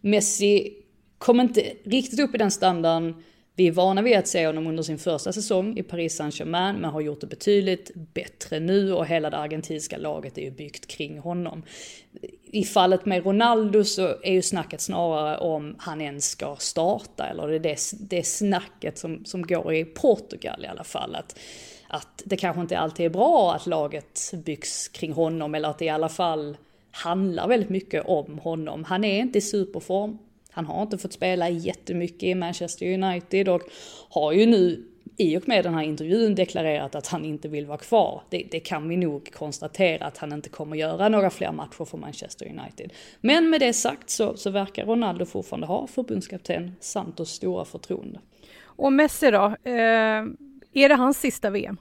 Messi 0.00 0.74
kom 1.18 1.40
inte 1.40 1.72
riktigt 1.84 2.20
upp 2.20 2.34
i 2.34 2.38
den 2.38 2.50
standarden 2.50 3.14
vi 3.56 3.66
är 3.66 3.72
vana 3.72 4.02
vid 4.02 4.16
att 4.16 4.28
se 4.28 4.46
honom 4.46 4.66
under 4.66 4.82
sin 4.82 4.98
första 4.98 5.32
säsong 5.32 5.78
i 5.78 5.82
Paris 5.82 6.16
Saint-Germain, 6.16 6.76
men 6.76 6.90
har 6.90 7.00
gjort 7.00 7.20
det 7.20 7.26
betydligt 7.26 7.90
bättre 7.94 8.60
nu 8.60 8.92
och 8.92 9.06
hela 9.06 9.30
det 9.30 9.36
argentinska 9.36 9.96
laget 9.96 10.38
är 10.38 10.42
ju 10.42 10.50
byggt 10.50 10.86
kring 10.86 11.18
honom. 11.18 11.62
I 12.44 12.64
fallet 12.64 13.06
med 13.06 13.24
Ronaldo 13.24 13.84
så 13.84 14.06
är 14.22 14.32
ju 14.32 14.42
snacket 14.42 14.80
snarare 14.80 15.38
om 15.38 15.76
han 15.78 16.00
ens 16.00 16.30
ska 16.30 16.56
starta, 16.56 17.26
eller 17.26 17.48
det 17.48 17.54
är 17.54 17.58
det, 17.58 17.78
det 18.00 18.26
snacket 18.26 18.98
som, 18.98 19.24
som 19.24 19.42
går 19.42 19.74
i 19.74 19.84
Portugal 19.84 20.64
i 20.64 20.68
alla 20.68 20.84
fall. 20.84 21.14
Att, 21.14 21.38
att 21.88 22.22
det 22.24 22.36
kanske 22.36 22.60
inte 22.60 22.78
alltid 22.78 23.06
är 23.06 23.10
bra 23.10 23.54
att 23.54 23.66
laget 23.66 24.32
byggs 24.44 24.88
kring 24.88 25.12
honom, 25.12 25.54
eller 25.54 25.68
att 25.68 25.78
det 25.78 25.84
i 25.84 25.88
alla 25.88 26.08
fall 26.08 26.56
handlar 26.90 27.48
väldigt 27.48 27.70
mycket 27.70 28.06
om 28.06 28.38
honom. 28.38 28.84
Han 28.84 29.04
är 29.04 29.18
inte 29.18 29.38
i 29.38 29.42
superform, 29.42 30.18
han 30.56 30.66
har 30.66 30.82
inte 30.82 30.98
fått 30.98 31.12
spela 31.12 31.48
jättemycket 31.48 32.22
i 32.22 32.34
Manchester 32.34 32.94
United 32.94 33.48
och 33.48 33.62
har 34.08 34.32
ju 34.32 34.46
nu 34.46 34.84
i 35.16 35.36
och 35.36 35.48
med 35.48 35.64
den 35.64 35.74
här 35.74 35.82
intervjun 35.82 36.34
deklarerat 36.34 36.94
att 36.94 37.06
han 37.06 37.24
inte 37.24 37.48
vill 37.48 37.66
vara 37.66 37.78
kvar. 37.78 38.22
Det, 38.30 38.46
det, 38.50 38.60
kan 38.60 38.88
vi 38.88 38.96
nog 38.96 39.32
konstatera 39.32 40.06
att 40.06 40.18
han 40.18 40.32
inte 40.32 40.48
kommer 40.48 40.76
göra 40.76 41.08
några 41.08 41.30
fler 41.30 41.52
matcher 41.52 41.84
för 41.84 41.98
Manchester 41.98 42.46
United. 42.46 42.92
Men 43.20 43.50
med 43.50 43.60
det 43.60 43.72
sagt 43.72 44.10
så, 44.10 44.36
så 44.36 44.50
verkar 44.50 44.86
Ronaldo 44.86 45.24
fortfarande 45.24 45.66
ha 45.66 45.86
förbundskapten 45.86 46.72
Santos 46.80 47.30
stora 47.30 47.64
förtroende. 47.64 48.20
Och 48.62 48.92
Messi 48.92 49.30
då? 49.30 49.44
Eh, 49.64 50.24
är 50.72 50.88
det 50.88 50.94
hans 50.94 51.20
sista 51.20 51.50
VM? 51.50 51.76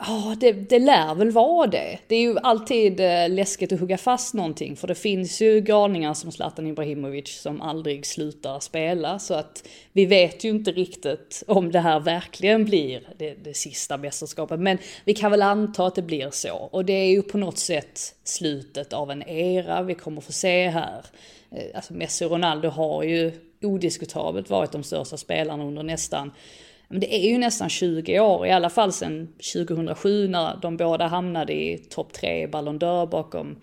Ja, 0.00 0.36
det, 0.40 0.52
det 0.52 0.78
lär 0.78 1.14
väl 1.14 1.30
vara 1.30 1.66
det. 1.66 1.98
Det 2.06 2.14
är 2.16 2.20
ju 2.20 2.38
alltid 2.38 3.00
eh, 3.00 3.28
läskigt 3.28 3.72
att 3.72 3.80
hugga 3.80 3.98
fast 3.98 4.34
någonting 4.34 4.76
för 4.76 4.88
det 4.88 4.94
finns 4.94 5.40
ju 5.40 5.60
galningar 5.60 6.14
som 6.14 6.32
Zlatan 6.32 6.66
Ibrahimovic 6.66 7.40
som 7.40 7.60
aldrig 7.60 8.06
slutar 8.06 8.60
spela 8.60 9.18
så 9.18 9.34
att 9.34 9.68
vi 9.92 10.06
vet 10.06 10.44
ju 10.44 10.50
inte 10.50 10.72
riktigt 10.72 11.42
om 11.46 11.72
det 11.72 11.80
här 11.80 12.00
verkligen 12.00 12.64
blir 12.64 13.08
det, 13.16 13.34
det 13.44 13.54
sista 13.54 13.96
mästerskapet 13.96 14.60
men 14.60 14.78
vi 15.04 15.14
kan 15.14 15.30
väl 15.30 15.42
anta 15.42 15.86
att 15.86 15.94
det 15.94 16.02
blir 16.02 16.30
så 16.30 16.54
och 16.54 16.84
det 16.84 16.92
är 16.92 17.10
ju 17.10 17.22
på 17.22 17.38
något 17.38 17.58
sätt 17.58 18.14
slutet 18.24 18.92
av 18.92 19.10
en 19.10 19.28
era 19.28 19.82
vi 19.82 19.94
kommer 19.94 20.20
få 20.20 20.32
se 20.32 20.68
här. 20.68 21.04
Eh, 21.50 21.62
alltså 21.74 21.94
Messi 21.94 22.24
och 22.24 22.30
Ronaldo 22.30 22.68
har 22.68 23.02
ju 23.02 23.32
odiskutabelt 23.62 24.50
varit 24.50 24.72
de 24.72 24.82
största 24.82 25.16
spelarna 25.16 25.64
under 25.64 25.82
nästan 25.82 26.32
men 26.90 27.00
det 27.00 27.14
är 27.14 27.28
ju 27.28 27.38
nästan 27.38 27.68
20 27.68 28.20
år, 28.20 28.46
i 28.46 28.50
alla 28.50 28.70
fall 28.70 28.92
sedan 28.92 29.28
2007 29.54 30.28
när 30.28 30.58
de 30.62 30.76
båda 30.76 31.06
hamnade 31.06 31.52
i 31.52 31.78
topp 31.78 32.12
3 32.12 32.42
i 32.42 32.46
Ballon 32.46 32.78
d'Or 32.78 33.06
bakom 33.06 33.56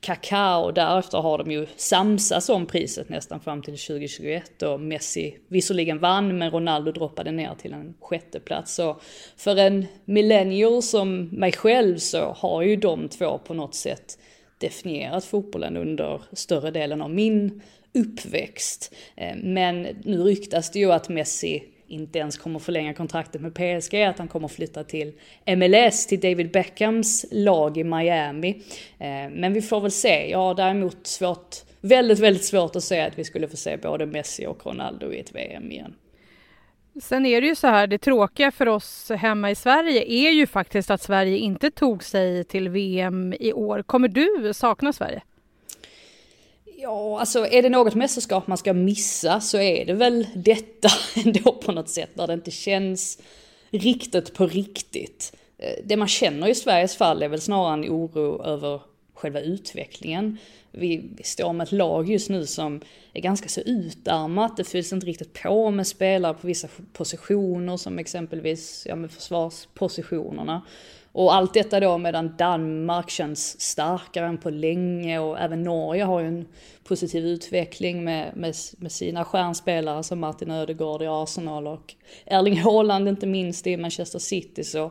Kaká 0.00 0.56
och 0.56 0.74
därefter 0.74 1.18
har 1.18 1.38
de 1.38 1.50
ju 1.50 1.66
samsats 1.76 2.48
om 2.48 2.66
priset 2.66 3.08
nästan 3.08 3.40
fram 3.40 3.62
till 3.62 3.78
2021 3.78 4.62
och 4.62 4.80
Messi 4.80 5.36
visserligen 5.48 5.98
vann 5.98 6.38
men 6.38 6.50
Ronaldo 6.50 6.92
droppade 6.92 7.30
ner 7.30 7.54
till 7.54 7.72
en 7.72 7.94
sjätteplats. 8.00 8.74
Så 8.74 8.96
för 9.36 9.56
en 9.56 9.86
millennial 10.04 10.82
som 10.82 11.24
mig 11.24 11.52
själv 11.52 11.96
så 11.96 12.20
har 12.32 12.62
ju 12.62 12.76
de 12.76 13.08
två 13.08 13.38
på 13.38 13.54
något 13.54 13.74
sätt 13.74 14.18
definierat 14.58 15.24
fotbollen 15.24 15.76
under 15.76 16.22
större 16.32 16.70
delen 16.70 17.02
av 17.02 17.10
min 17.10 17.62
uppväxt. 17.94 18.94
Eh, 19.16 19.36
men 19.36 19.82
nu 20.04 20.22
ryktas 20.22 20.70
det 20.70 20.78
ju 20.78 20.92
att 20.92 21.08
Messi 21.08 21.62
inte 21.88 22.18
ens 22.18 22.38
kommer 22.38 22.58
förlänga 22.58 22.94
kontraktet 22.94 23.40
med 23.40 23.54
PSG, 23.54 24.02
att 24.02 24.18
han 24.18 24.28
kommer 24.28 24.48
flytta 24.48 24.84
till 24.84 25.12
MLS, 25.56 26.06
till 26.06 26.20
David 26.20 26.50
Beckhams 26.50 27.24
lag 27.30 27.78
i 27.78 27.84
Miami. 27.84 28.62
Eh, 28.98 29.30
men 29.30 29.52
vi 29.52 29.62
får 29.62 29.80
väl 29.80 29.90
se. 29.90 30.30
Jag 30.30 30.38
har 30.38 30.54
däremot 30.54 31.06
svårt, 31.06 31.56
väldigt, 31.80 32.18
väldigt 32.18 32.44
svårt 32.44 32.76
att 32.76 32.84
säga 32.84 33.06
att 33.06 33.18
vi 33.18 33.24
skulle 33.24 33.48
få 33.48 33.56
se 33.56 33.76
både 33.76 34.06
Messi 34.06 34.46
och 34.46 34.66
Ronaldo 34.66 35.12
i 35.12 35.20
ett 35.20 35.34
VM 35.34 35.70
igen. 35.70 35.94
Sen 37.00 37.26
är 37.26 37.40
det 37.40 37.46
ju 37.46 37.54
så 37.54 37.66
här, 37.66 37.86
det 37.86 37.98
tråkiga 37.98 38.50
för 38.50 38.68
oss 38.68 39.10
hemma 39.10 39.50
i 39.50 39.54
Sverige 39.54 40.04
är 40.12 40.30
ju 40.30 40.46
faktiskt 40.46 40.90
att 40.90 41.02
Sverige 41.02 41.38
inte 41.38 41.70
tog 41.70 42.04
sig 42.04 42.44
till 42.44 42.68
VM 42.68 43.34
i 43.40 43.52
år. 43.52 43.82
Kommer 43.82 44.08
du 44.08 44.52
sakna 44.54 44.92
Sverige? 44.92 45.22
Ja, 46.80 47.20
alltså 47.20 47.46
är 47.46 47.62
det 47.62 47.68
något 47.68 47.94
mästerskap 47.94 48.46
man 48.46 48.58
ska 48.58 48.72
missa 48.72 49.40
så 49.40 49.58
är 49.58 49.84
det 49.84 49.92
väl 49.92 50.26
detta 50.34 50.88
ändå 51.24 51.52
på 51.52 51.72
något 51.72 51.88
sätt, 51.88 52.10
där 52.14 52.26
det 52.26 52.32
inte 52.32 52.50
känns 52.50 53.18
riktigt 53.70 54.34
på 54.34 54.46
riktigt. 54.46 55.36
Eh, 55.58 55.84
det 55.84 55.96
man 55.96 56.08
känner 56.08 56.48
i 56.48 56.54
Sveriges 56.54 56.96
fall 56.96 57.22
är 57.22 57.28
väl 57.28 57.40
snarare 57.40 57.72
en 57.72 57.84
oro 57.84 58.42
över 58.44 58.80
själva 59.14 59.40
utvecklingen. 59.40 60.38
Vi, 60.70 61.10
vi 61.16 61.22
står 61.22 61.52
med 61.52 61.64
ett 61.64 61.72
lag 61.72 62.10
just 62.10 62.30
nu 62.30 62.46
som 62.46 62.80
är 63.12 63.20
ganska 63.20 63.48
så 63.48 63.60
utarmat, 63.60 64.56
det 64.56 64.64
fylls 64.64 64.92
inte 64.92 65.06
riktigt 65.06 65.42
på 65.42 65.70
med 65.70 65.86
spelare 65.86 66.34
på 66.34 66.46
vissa 66.46 66.68
positioner 66.92 67.76
som 67.76 67.98
exempelvis 67.98 68.86
ja, 68.88 68.96
med 68.96 69.10
försvarspositionerna. 69.10 70.62
Och 71.12 71.34
allt 71.34 71.54
detta 71.54 71.80
då 71.80 71.98
medan 71.98 72.36
Danmark 72.36 73.10
känns 73.10 73.60
starkare 73.60 74.26
än 74.26 74.38
på 74.38 74.50
länge 74.50 75.18
och 75.18 75.38
även 75.38 75.62
Norge 75.62 76.04
har 76.04 76.20
ju 76.20 76.26
en 76.26 76.48
positiv 76.84 77.26
utveckling 77.26 78.04
med, 78.04 78.36
med, 78.36 78.54
med 78.78 78.92
sina 78.92 79.24
stjärnspelare 79.24 80.02
som 80.02 80.20
Martin 80.20 80.50
Ödegaard 80.50 81.02
i 81.02 81.06
Arsenal 81.06 81.66
och 81.66 81.94
Erling 82.26 82.56
Haaland 82.60 83.08
inte 83.08 83.26
minst 83.26 83.66
i 83.66 83.76
Manchester 83.76 84.18
City. 84.18 84.64
Så 84.64 84.90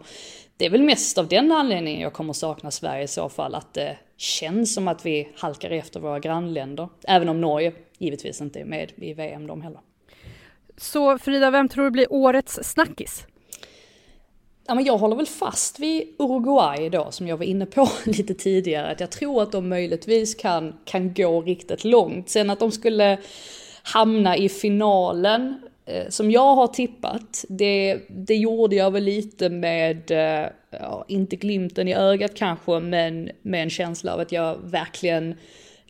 det 0.58 0.66
är 0.66 0.70
väl 0.70 0.84
mest 0.84 1.18
av 1.18 1.28
den 1.28 1.52
anledningen 1.52 2.02
jag 2.02 2.14
kommer 2.14 2.34
sakna 2.34 2.72
Sverige 2.72 3.04
i 3.04 3.08
så 3.08 3.30
fall, 3.30 3.56
att 3.56 3.74
det 3.74 3.98
känns 4.18 4.74
som 4.74 4.88
att 4.88 5.06
vi 5.06 5.30
halkar 5.36 5.70
efter 5.70 6.00
våra 6.00 6.20
grannländer. 6.20 6.90
Även 7.08 7.30
om 7.30 7.42
Norge 7.42 7.74
givetvis 7.98 8.42
inte 8.42 8.60
är 8.60 8.66
med 8.66 8.92
i 8.96 9.14
VM 9.14 9.48
de 9.48 9.62
heller. 9.62 9.82
Så 10.78 11.18
Frida, 11.18 11.52
vem 11.52 11.70
tror 11.70 11.84
du 11.84 11.92
blir 11.92 12.14
årets 12.14 12.60
snackis? 12.64 13.28
Ja, 14.68 14.76
men 14.76 14.86
jag 14.86 14.98
håller 14.98 15.16
väl 15.16 15.26
fast 15.26 15.80
vid 15.80 16.16
Uruguay 16.20 16.90
då, 16.90 17.08
som 17.12 17.28
jag 17.28 17.38
var 17.38 17.46
inne 17.46 17.66
på 17.66 17.90
lite 18.06 18.34
tidigare. 18.34 18.92
Att 18.92 19.00
jag 19.00 19.12
tror 19.12 19.44
att 19.44 19.52
de 19.52 19.70
möjligtvis 19.70 20.36
kan, 20.36 20.74
kan 20.86 21.14
gå 21.14 21.42
riktigt 21.42 21.84
långt. 21.84 22.30
Sen 22.30 22.50
att 22.50 22.60
de 22.60 22.72
skulle 22.72 23.18
hamna 23.84 24.38
i 24.38 24.50
finalen, 24.50 25.56
eh, 25.86 26.10
som 26.10 26.32
jag 26.32 26.56
har 26.56 26.68
tippat, 26.68 27.46
det, 27.50 28.00
det 28.10 28.36
gjorde 28.36 28.76
jag 28.76 28.92
väl 28.92 29.04
lite 29.04 29.50
med, 29.50 30.12
eh, 30.12 30.50
ja, 30.70 31.06
inte 31.08 31.36
glimten 31.36 31.88
i 31.88 31.96
ögat 31.96 32.36
kanske, 32.36 32.80
men 32.80 33.30
med 33.42 33.64
en 33.64 33.70
känsla 33.70 34.14
av 34.14 34.20
att 34.20 34.32
jag 34.32 34.58
verkligen 34.64 35.36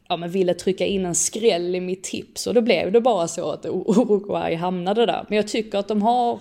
ja, 0.08 0.18
men 0.18 0.30
ville 0.30 0.54
trycka 0.54 0.86
in 0.86 1.06
en 1.06 1.16
skräll 1.16 1.76
i 1.76 1.82
mitt 1.82 2.04
tips. 2.04 2.48
Och 2.48 2.54
då 2.54 2.62
blev 2.62 2.92
det 2.92 3.02
bara 3.02 3.28
så 3.28 3.52
att 3.52 3.66
Uruguay 3.66 4.56
hamnade 4.56 5.06
där. 5.06 5.26
Men 5.28 5.36
jag 5.36 5.48
tycker 5.48 5.78
att 5.78 5.88
de 5.88 6.02
har 6.02 6.40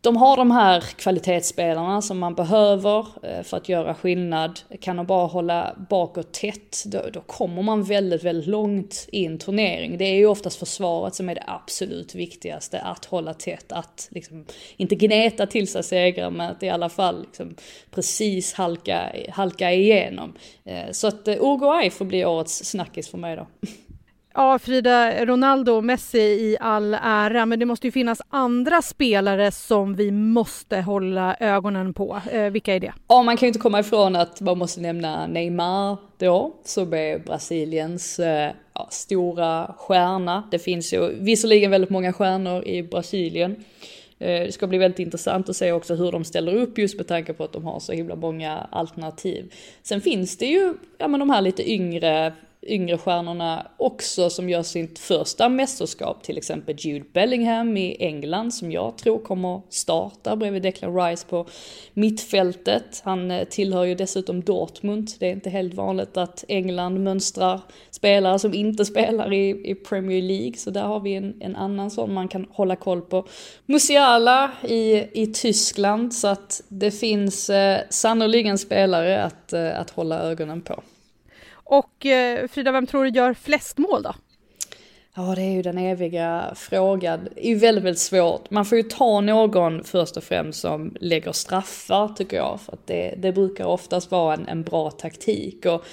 de 0.00 0.16
har 0.16 0.36
de 0.36 0.50
här 0.50 0.80
kvalitetsspelarna 0.80 2.02
som 2.02 2.18
man 2.18 2.34
behöver 2.34 3.06
eh, 3.22 3.42
för 3.42 3.56
att 3.56 3.68
göra 3.68 3.94
skillnad. 3.94 4.60
Kan 4.80 4.96
de 4.96 5.06
bara 5.06 5.26
hålla 5.26 5.76
bakåt 5.90 6.32
tätt, 6.32 6.84
då, 6.86 7.02
då, 7.12 7.20
kommer 7.20 7.62
man 7.62 7.82
väldigt, 7.82 8.24
väldigt 8.24 8.46
långt 8.46 9.08
i 9.12 9.24
en 9.26 9.38
turnering. 9.38 9.98
Det 9.98 10.04
är 10.04 10.14
ju 10.14 10.26
oftast 10.26 10.58
försvaret 10.58 11.14
som 11.14 11.28
är 11.28 11.34
det 11.34 11.44
absolut 11.46 12.14
viktigaste, 12.14 12.80
att 12.80 13.04
hålla 13.04 13.34
tätt, 13.34 13.72
att 13.72 14.08
liksom, 14.10 14.44
inte 14.76 14.94
gneta 14.94 15.46
till 15.46 15.68
sig 15.68 15.82
segrar, 15.82 16.30
men 16.30 16.50
att 16.50 16.62
i 16.62 16.68
alla 16.68 16.88
fall 16.88 17.22
liksom, 17.22 17.54
precis 17.90 18.54
halka, 18.54 19.12
halka 19.30 19.72
igenom. 19.72 20.34
Eh, 20.64 20.90
så 20.92 21.06
att 21.06 21.28
eh, 21.28 21.34
Uruguay 21.34 21.90
får 21.90 22.04
bli 22.04 22.24
årets 22.24 22.64
snackis 22.64 23.08
för 23.08 23.18
mig 23.18 23.36
då. 23.36 23.46
Ja, 24.34 24.58
Frida, 24.58 25.24
Ronaldo 25.24 25.72
och 25.72 25.84
Messi 25.84 26.18
i 26.18 26.56
all 26.60 26.94
ära, 27.02 27.46
men 27.46 27.58
det 27.58 27.66
måste 27.66 27.86
ju 27.86 27.90
finnas 27.90 28.22
andra 28.28 28.82
spelare 28.82 29.52
som 29.52 29.94
vi 29.94 30.10
måste 30.10 30.80
hålla 30.80 31.36
ögonen 31.40 31.94
på. 31.94 32.20
Eh, 32.32 32.50
vilka 32.50 32.74
är 32.74 32.80
det? 32.80 32.92
Ja, 33.08 33.22
man 33.22 33.36
kan 33.36 33.46
ju 33.46 33.48
inte 33.48 33.58
komma 33.58 33.80
ifrån 33.80 34.16
att 34.16 34.40
man 34.40 34.58
måste 34.58 34.80
nämna 34.80 35.26
Neymar 35.26 35.96
då, 36.18 36.54
som 36.64 36.94
är 36.94 37.18
Brasiliens 37.18 38.18
eh, 38.18 38.52
ja, 38.74 38.88
stora 38.90 39.74
stjärna. 39.78 40.48
Det 40.50 40.58
finns 40.58 40.92
ju 40.92 41.14
visserligen 41.20 41.70
väldigt 41.70 41.90
många 41.90 42.12
stjärnor 42.12 42.64
i 42.64 42.82
Brasilien. 42.82 43.64
Eh, 44.18 44.42
det 44.44 44.52
ska 44.52 44.66
bli 44.66 44.78
väldigt 44.78 44.98
intressant 44.98 45.48
att 45.48 45.56
se 45.56 45.72
också 45.72 45.94
hur 45.94 46.12
de 46.12 46.24
ställer 46.24 46.54
upp 46.54 46.78
just 46.78 46.96
med 46.96 47.06
tanke 47.06 47.32
på 47.32 47.44
att 47.44 47.52
de 47.52 47.64
har 47.64 47.80
så 47.80 47.92
himla 47.92 48.16
många 48.16 48.66
alternativ. 48.70 49.52
Sen 49.82 50.00
finns 50.00 50.36
det 50.36 50.46
ju, 50.46 50.74
ja 50.98 51.08
men 51.08 51.20
de 51.20 51.30
här 51.30 51.40
lite 51.40 51.70
yngre 51.70 52.32
yngre 52.62 52.98
stjärnorna 52.98 53.66
också 53.76 54.30
som 54.30 54.48
gör 54.48 54.62
sitt 54.62 54.98
första 54.98 55.48
mästerskap, 55.48 56.22
till 56.22 56.38
exempel 56.38 56.76
Jude 56.78 57.04
Bellingham 57.12 57.76
i 57.76 57.96
England 58.00 58.54
som 58.54 58.72
jag 58.72 58.98
tror 58.98 59.18
kommer 59.18 59.62
starta 59.68 60.36
bredvid 60.36 60.62
Declan 60.62 60.96
Rice 60.96 61.26
på 61.28 61.46
mittfältet. 61.94 63.02
Han 63.04 63.30
eh, 63.30 63.44
tillhör 63.44 63.84
ju 63.84 63.94
dessutom 63.94 64.44
Dortmund. 64.44 65.10
Det 65.18 65.26
är 65.26 65.32
inte 65.32 65.50
helt 65.50 65.74
vanligt 65.74 66.16
att 66.16 66.44
England 66.48 67.04
mönstrar 67.04 67.60
spelare 67.90 68.38
som 68.38 68.54
inte 68.54 68.84
spelar 68.84 69.32
i, 69.32 69.70
i 69.70 69.74
Premier 69.74 70.22
League, 70.22 70.56
så 70.56 70.70
där 70.70 70.82
har 70.82 71.00
vi 71.00 71.14
en, 71.14 71.34
en 71.40 71.56
annan 71.56 71.90
sån 71.90 72.14
man 72.14 72.28
kan 72.28 72.46
hålla 72.50 72.76
koll 72.76 73.00
på. 73.00 73.26
Musiala 73.66 74.50
i, 74.68 75.04
i 75.22 75.26
Tyskland, 75.34 76.14
så 76.14 76.28
att 76.28 76.62
det 76.68 76.90
finns 76.90 77.50
eh, 77.50 77.80
sannoliken 77.90 78.58
spelare 78.58 79.22
att, 79.22 79.52
eh, 79.52 79.80
att 79.80 79.90
hålla 79.90 80.20
ögonen 80.20 80.60
på. 80.60 80.82
Och 81.70 82.06
eh, 82.06 82.48
Frida, 82.48 82.72
vem 82.72 82.86
tror 82.86 83.04
du 83.04 83.10
gör 83.10 83.34
flest 83.34 83.78
mål 83.78 84.02
då? 84.02 84.14
Ja, 85.14 85.34
det 85.34 85.42
är 85.42 85.50
ju 85.50 85.62
den 85.62 85.78
eviga 85.78 86.52
frågan. 86.56 87.28
Det 87.34 87.46
är 87.46 87.48
ju 87.48 87.54
väldigt, 87.54 87.84
väldigt 87.84 88.00
svårt. 88.00 88.50
Man 88.50 88.64
får 88.64 88.78
ju 88.78 88.84
ta 88.84 89.20
någon 89.20 89.84
först 89.84 90.16
och 90.16 90.24
främst 90.24 90.60
som 90.60 90.94
lägger 91.00 91.32
straffar 91.32 92.08
tycker 92.08 92.36
jag. 92.36 92.60
För 92.60 92.72
att 92.72 92.86
det, 92.86 93.14
det 93.18 93.32
brukar 93.32 93.64
oftast 93.64 94.10
vara 94.10 94.34
en, 94.34 94.48
en 94.48 94.62
bra 94.62 94.90
taktik. 94.90 95.66
Och 95.66 95.84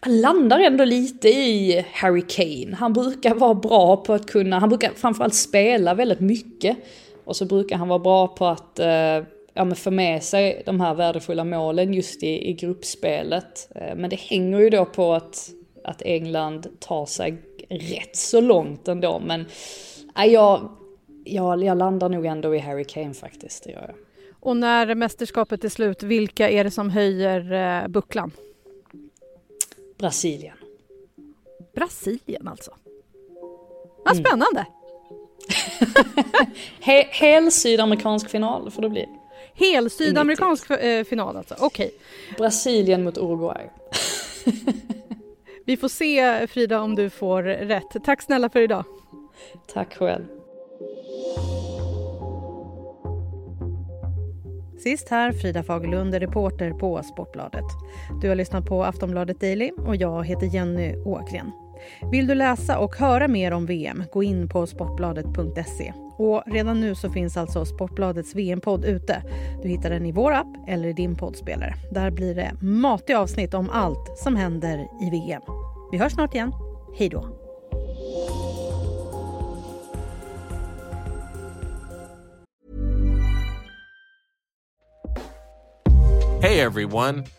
han 0.00 0.20
landar 0.20 0.58
ändå 0.60 0.84
lite 0.84 1.28
i 1.28 1.84
Harry 1.92 2.22
Kane. 2.28 2.76
Han 2.76 2.92
brukar 2.92 3.34
vara 3.34 3.54
bra 3.54 3.96
på 3.96 4.12
att 4.12 4.30
kunna, 4.30 4.58
han 4.58 4.68
brukar 4.68 4.90
framförallt 4.96 5.34
spela 5.34 5.94
väldigt 5.94 6.20
mycket. 6.20 6.76
Och 7.24 7.36
så 7.36 7.44
brukar 7.44 7.76
han 7.76 7.88
vara 7.88 7.98
bra 7.98 8.28
på 8.28 8.46
att 8.46 8.78
eh, 8.78 9.22
ja, 9.58 9.64
men 9.64 9.76
få 9.76 9.90
med 9.90 10.22
sig 10.22 10.62
de 10.66 10.80
här 10.80 10.94
värdefulla 10.94 11.44
målen 11.44 11.94
just 11.94 12.22
i, 12.22 12.50
i 12.50 12.52
gruppspelet. 12.52 13.68
Eh, 13.74 13.94
men 13.96 14.10
det 14.10 14.20
hänger 14.20 14.58
ju 14.58 14.70
då 14.70 14.84
på 14.84 15.14
att, 15.14 15.50
att 15.84 16.02
England 16.02 16.66
tar 16.80 17.06
sig 17.06 17.42
rätt 17.68 18.16
så 18.16 18.40
långt 18.40 18.88
ändå. 18.88 19.18
Men 19.18 19.44
ja, 20.14 20.24
jag, 20.24 20.68
jag, 21.24 21.64
jag 21.64 21.78
landar 21.78 22.08
nog 22.08 22.26
ändå 22.26 22.54
i 22.54 22.58
Harry 22.58 22.84
Kane 22.84 23.14
faktiskt, 23.14 23.64
det 23.64 23.70
gör 23.70 23.80
jag. 23.80 23.96
Och 24.40 24.56
när 24.56 24.94
mästerskapet 24.94 25.64
är 25.64 25.68
slut, 25.68 26.02
vilka 26.02 26.50
är 26.50 26.64
det 26.64 26.70
som 26.70 26.90
höjer 26.90 27.52
eh, 27.52 27.88
bucklan? 27.88 28.30
Brasilien. 29.98 30.56
Brasilien 31.74 32.48
alltså? 32.48 32.70
Vad 34.04 34.12
mm. 34.12 34.24
spännande! 34.24 34.66
Mm. 35.80 36.24
He 36.80 37.08
hel 37.10 37.52
sydamerikansk 37.52 38.30
final 38.30 38.70
får 38.70 38.82
det 38.82 38.88
bli. 38.88 39.08
Hel 39.54 39.90
sydamerikansk 39.90 40.70
eh, 40.70 41.04
final 41.04 41.36
alltså, 41.36 41.54
okej. 41.58 41.86
Okay. 41.86 41.98
Brasilien 42.36 43.04
mot 43.04 43.18
Uruguay. 43.18 43.70
Vi 45.66 45.76
får 45.76 45.88
se 45.88 46.46
Frida 46.46 46.80
om 46.80 46.94
du 46.94 47.10
får 47.10 47.42
rätt. 47.42 48.04
Tack 48.04 48.22
snälla 48.22 48.48
för 48.48 48.60
idag. 48.60 48.84
Tack 49.72 49.94
själv. 49.94 50.24
Sist 54.78 55.08
här 55.08 55.32
Frida 55.32 55.62
Fagerlund, 55.62 56.14
reporter 56.14 56.70
på 56.70 57.02
Sportbladet. 57.02 57.64
Du 58.22 58.28
har 58.28 58.36
lyssnat 58.36 58.66
på 58.66 58.84
Aftonbladet 58.84 59.40
Daily 59.40 59.70
och 59.70 59.96
jag 59.96 60.24
heter 60.24 60.46
Jenny 60.46 60.96
Ågren. 60.96 61.67
Vill 62.12 62.26
du 62.26 62.34
läsa 62.34 62.78
och 62.78 62.96
höra 62.96 63.28
mer 63.28 63.52
om 63.52 63.66
VM, 63.66 64.04
gå 64.12 64.22
in 64.22 64.48
på 64.48 64.66
sportbladet.se. 64.66 65.92
Och 66.18 66.42
redan 66.46 66.80
nu 66.80 66.94
så 66.94 67.10
finns 67.10 67.36
alltså 67.36 67.64
Sportbladets 67.64 68.34
VM-podd 68.34 68.84
ute. 68.84 69.22
Du 69.62 69.68
hittar 69.68 69.90
den 69.90 70.06
i 70.06 70.12
vår 70.12 70.32
app 70.32 70.68
eller 70.68 70.88
i 70.88 70.92
din 70.92 71.16
poddspelare. 71.16 71.74
Där 71.90 72.10
blir 72.10 72.34
det 72.34 72.52
matiga 72.60 73.20
avsnitt 73.20 73.54
om 73.54 73.70
allt 73.70 74.18
som 74.18 74.36
händer 74.36 74.86
i 75.00 75.10
VM. 75.10 75.42
Vi 75.92 75.98
hörs 75.98 76.12
snart 76.12 76.34
igen. 76.34 76.52
Hej 76.98 77.08
då! 77.08 77.38
Hej, 86.42 86.60
everyone, 86.60 87.24